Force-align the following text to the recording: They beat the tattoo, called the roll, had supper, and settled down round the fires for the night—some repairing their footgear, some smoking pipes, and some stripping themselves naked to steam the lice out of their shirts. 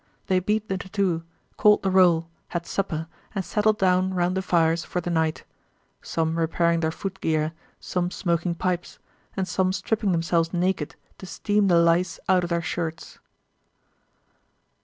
They 0.25 0.39
beat 0.39 0.67
the 0.67 0.79
tattoo, 0.79 1.21
called 1.57 1.83
the 1.83 1.91
roll, 1.91 2.27
had 2.47 2.65
supper, 2.65 3.05
and 3.35 3.45
settled 3.45 3.77
down 3.77 4.15
round 4.15 4.35
the 4.35 4.41
fires 4.41 4.83
for 4.83 4.99
the 4.99 5.11
night—some 5.11 6.39
repairing 6.39 6.79
their 6.79 6.89
footgear, 6.89 7.51
some 7.79 8.09
smoking 8.09 8.55
pipes, 8.55 8.97
and 9.37 9.47
some 9.47 9.71
stripping 9.71 10.11
themselves 10.11 10.53
naked 10.53 10.95
to 11.19 11.27
steam 11.27 11.67
the 11.67 11.77
lice 11.77 12.19
out 12.27 12.43
of 12.43 12.49
their 12.49 12.63
shirts. 12.63 13.19